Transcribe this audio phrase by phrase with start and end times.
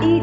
[0.00, 0.20] Y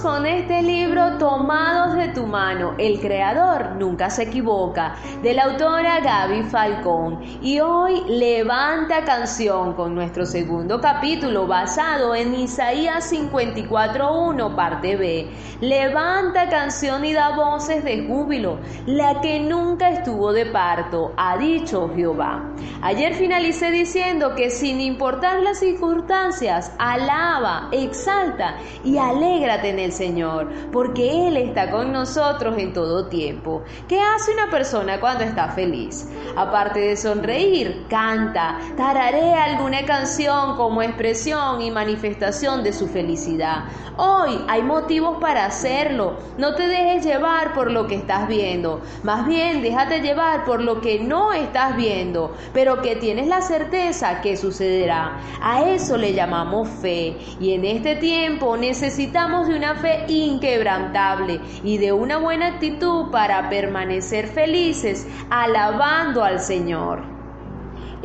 [0.00, 6.00] con este libro Tomados de tu mano, El Creador nunca se equivoca, de la autora
[6.00, 7.20] Gaby Falcón.
[7.42, 15.30] Y hoy levanta canción con nuestro segundo capítulo basado en Isaías 54.1 parte B.
[15.60, 21.90] Levanta canción y da voces de júbilo, la que nunca estuvo de parto, ha dicho
[21.94, 22.50] Jehová.
[22.82, 30.48] Ayer finalicé diciendo que sin importar las circunstancias, alaba, exalta, y alégrate en el Señor,
[30.72, 33.62] porque Él está con nosotros en todo tiempo.
[33.88, 36.08] ¿Qué hace una persona cuando está feliz?
[36.36, 43.64] Aparte de sonreír, canta, tararea alguna canción como expresión y manifestación de su felicidad.
[43.96, 46.16] Hoy hay motivos para hacerlo.
[46.36, 48.80] No te dejes llevar por lo que estás viendo.
[49.04, 54.20] Más bien, déjate llevar por lo que no estás viendo, pero que tienes la certeza
[54.20, 55.20] que sucederá.
[55.40, 57.16] A eso le llamamos fe.
[57.38, 63.48] Y en este tiempo necesitamos de una fe inquebrantable y de una buena actitud para
[63.48, 67.13] permanecer felices alabando al Señor.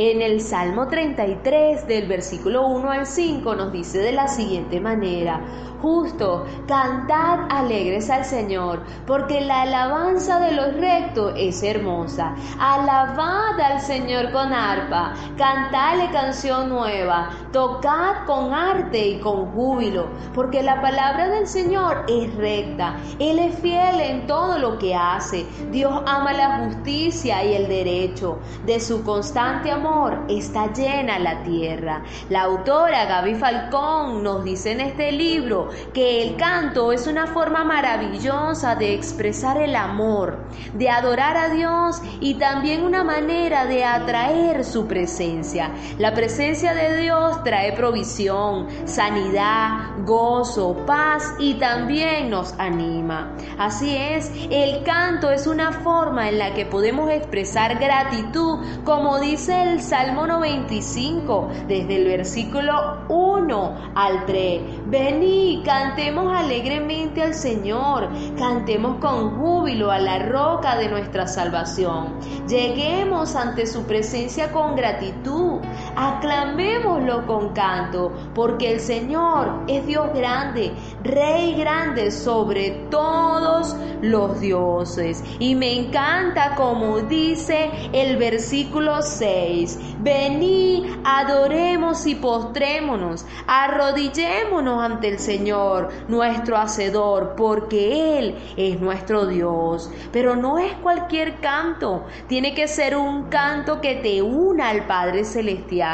[0.00, 5.40] En el Salmo 33 del versículo 1 al 5 nos dice de la siguiente manera,
[5.82, 12.36] justo, cantad alegres al Señor, porque la alabanza de los rectos es hermosa.
[12.60, 20.62] Alabad al Señor con arpa, cantadle canción nueva, tocad con arte y con júbilo, porque
[20.62, 25.44] la palabra del Señor es recta, Él es fiel en todo lo que hace.
[25.72, 29.87] Dios ama la justicia y el derecho, de su constante amor
[30.28, 32.02] está llena la tierra.
[32.28, 37.64] La autora Gaby Falcón nos dice en este libro que el canto es una forma
[37.64, 40.38] maravillosa de expresar el amor,
[40.74, 45.70] de adorar a Dios y también una manera de atraer su presencia.
[45.98, 53.32] La presencia de Dios trae provisión, sanidad, gozo, paz y también nos anima.
[53.58, 59.62] Así es, el canto es una forma en la que podemos expresar gratitud, como dice
[59.62, 64.62] el Salmo 95, desde el versículo 1 al 3.
[64.86, 68.08] Vení, cantemos alegremente al Señor,
[68.38, 72.18] cantemos con júbilo a la roca de nuestra salvación.
[72.48, 75.57] Lleguemos ante su presencia con gratitud,
[75.98, 80.72] aclamémoslo con canto, porque el Señor es Dios grande,
[81.02, 85.24] Rey grande sobre todos los dioses.
[85.40, 89.78] Y me encanta como dice el versículo 6.
[90.00, 99.90] Vení, adoremos y postrémonos, arrodillémonos ante el Señor, nuestro Hacedor, porque Él es nuestro Dios.
[100.12, 105.24] Pero no es cualquier canto, tiene que ser un canto que te una al Padre
[105.24, 105.87] Celestial,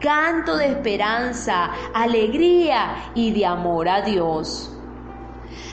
[0.00, 4.73] canto de esperanza, alegría y de amor a Dios.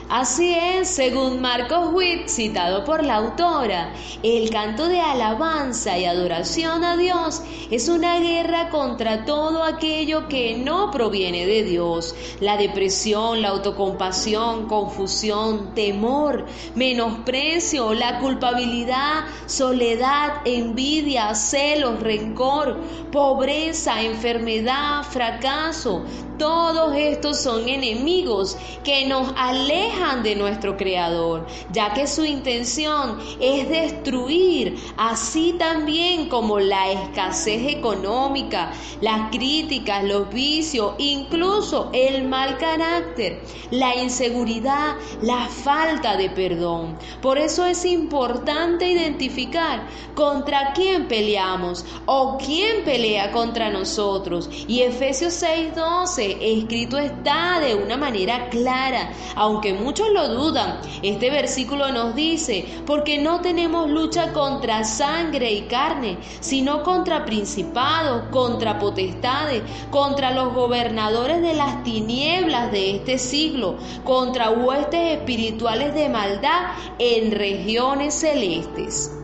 [0.09, 6.83] Así es, según Marcos Witt, citado por la autora, el canto de alabanza y adoración
[6.83, 12.13] a Dios es una guerra contra todo aquello que no proviene de Dios.
[12.41, 16.45] La depresión, la autocompasión, confusión, temor,
[16.75, 22.77] menosprecio, la culpabilidad, soledad, envidia, celos, rencor,
[23.11, 26.03] pobreza, enfermedad, fracaso,
[26.41, 33.69] todos estos son enemigos que nos alejan de nuestro Creador, ya que su intención es
[33.69, 38.71] destruir, así también como la escasez económica,
[39.01, 46.97] las críticas, los vicios, incluso el mal carácter, la inseguridad, la falta de perdón.
[47.21, 49.83] Por eso es importante identificar
[50.15, 54.49] contra quién peleamos o quién pelea contra nosotros.
[54.67, 60.79] Y Efesios 6:12 escrito está de una manera clara, aunque muchos lo dudan.
[61.01, 68.23] Este versículo nos dice, porque no tenemos lucha contra sangre y carne, sino contra principados,
[68.31, 76.09] contra potestades, contra los gobernadores de las tinieblas de este siglo, contra huestes espirituales de
[76.09, 79.20] maldad en regiones celestes.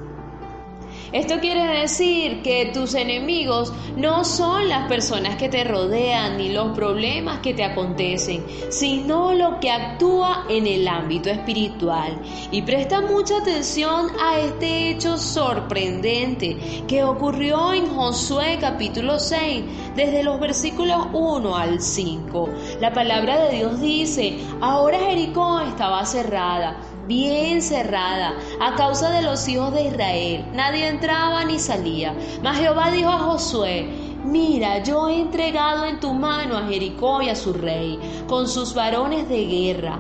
[1.12, 6.76] Esto quiere decir que tus enemigos no son las personas que te rodean ni los
[6.76, 12.20] problemas que te acontecen, sino lo que actúa en el ámbito espiritual.
[12.52, 16.58] Y presta mucha atención a este hecho sorprendente
[16.88, 19.64] que ocurrió en Josué capítulo 6,
[19.96, 22.50] desde los versículos 1 al 5.
[22.82, 26.78] La palabra de Dios dice, ahora Jericó estaba cerrada
[27.08, 30.46] bien cerrada a causa de los hijos de Israel.
[30.54, 32.14] Nadie entraba ni salía.
[32.44, 33.88] Mas Jehová dijo a Josué,
[34.26, 38.74] mira, yo he entregado en tu mano a Jericó y a su rey, con sus
[38.74, 40.00] varones de guerra.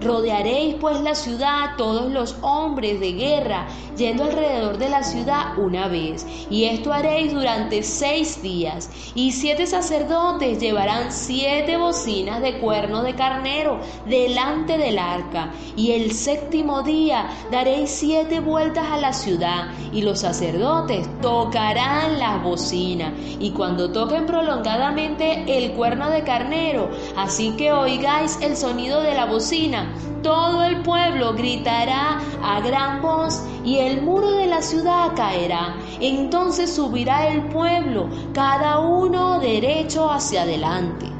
[0.00, 3.66] Rodearéis pues la ciudad todos los hombres de guerra,
[3.98, 6.26] yendo alrededor de la ciudad una vez.
[6.48, 8.90] Y esto haréis durante seis días.
[9.14, 15.52] Y siete sacerdotes llevarán siete bocinas de cuerno de carnero delante del arca.
[15.76, 19.68] Y el séptimo día daréis siete vueltas a la ciudad.
[19.92, 23.12] Y los sacerdotes tocarán las bocinas.
[23.38, 29.26] Y cuando toquen prolongadamente el cuerno de carnero, así que oigáis el sonido de la
[29.26, 29.89] bocina,
[30.22, 35.76] todo el pueblo gritará a gran voz y el muro de la ciudad caerá.
[36.00, 41.19] Entonces subirá el pueblo, cada uno derecho hacia adelante.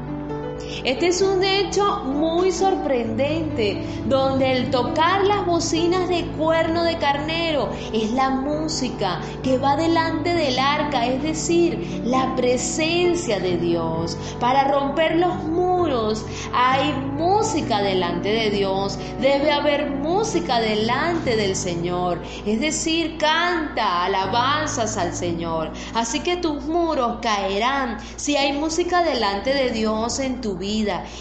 [0.83, 7.69] Este es un hecho muy sorprendente, donde el tocar las bocinas de cuerno de carnero
[7.93, 14.17] es la música que va delante del arca, es decir, la presencia de Dios.
[14.39, 22.19] Para romper los muros hay música delante de Dios, debe haber música delante del Señor,
[22.47, 25.71] es decir, canta alabanzas al Señor.
[25.93, 30.70] Así que tus muros caerán si hay música delante de Dios en tu vida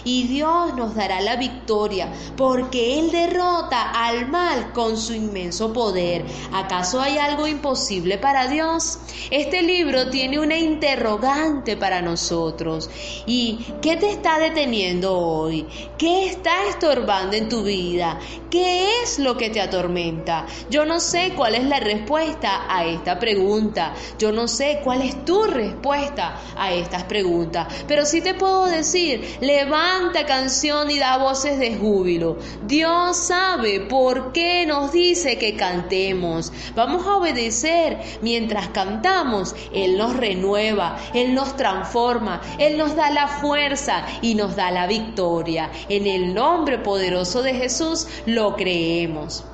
[0.04, 6.24] y Dios nos dará la victoria porque Él derrota al mal con su inmenso poder.
[6.52, 8.98] ¿Acaso hay algo imposible para Dios?
[9.30, 12.88] Este libro tiene una interrogante para nosotros.
[13.26, 15.66] ¿Y qué te está deteniendo hoy?
[15.98, 18.18] ¿Qué está estorbando en tu vida?
[18.50, 20.46] ¿Qué es lo que te atormenta?
[20.70, 23.94] Yo no sé cuál es la respuesta a esta pregunta.
[24.18, 27.68] Yo no sé cuál es tu respuesta a estas preguntas.
[27.86, 32.38] Pero sí te puedo decir, levanta canción y da voces de júbilo.
[32.66, 36.52] Dios sabe por qué nos dice que cantemos.
[36.74, 39.54] Vamos a obedecer mientras cantamos.
[39.72, 44.86] Él nos renueva, Él nos transforma, Él nos da la fuerza y nos da la
[44.86, 45.70] victoria.
[45.88, 49.44] En el nombre poderoso de Jesús lo creemos.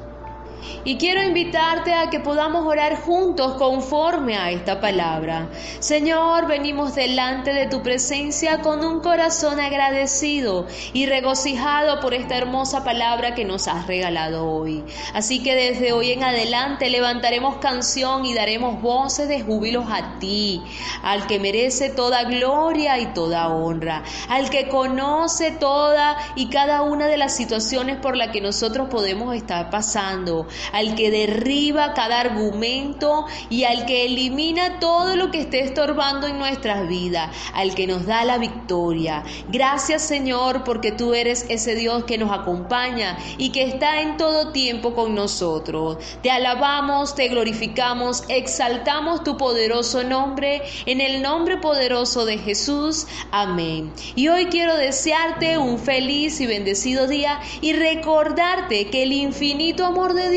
[0.85, 5.49] Y quiero invitarte a que podamos orar juntos conforme a esta palabra.
[5.81, 12.85] Señor, venimos delante de tu presencia con un corazón agradecido y regocijado por esta hermosa
[12.85, 14.85] palabra que nos has regalado hoy.
[15.13, 20.63] Así que desde hoy en adelante levantaremos canción y daremos voces de júbilos a ti,
[21.03, 27.07] al que merece toda gloria y toda honra, al que conoce toda y cada una
[27.07, 33.27] de las situaciones por las que nosotros podemos estar pasando, al que derriba cada argumento
[33.51, 38.07] y al que elimina todo lo que esté estorbando en nuestras vidas, al que nos
[38.07, 39.25] da la victoria.
[39.49, 44.53] Gracias Señor porque tú eres ese Dios que nos acompaña y que está en todo
[44.53, 45.99] tiempo con nosotros.
[46.23, 53.07] Te alabamos, te glorificamos, exaltamos tu poderoso nombre en el nombre poderoso de Jesús.
[53.31, 53.93] Amén.
[54.15, 60.15] Y hoy quiero desearte un feliz y bendecido día y recordarte que el infinito amor
[60.15, 60.36] de Dios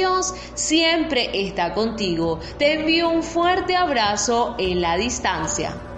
[0.53, 2.39] siempre está contigo.
[2.57, 5.88] Te envío un fuerte abrazo en la distancia.